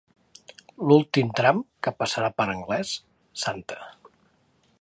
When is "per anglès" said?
2.41-2.97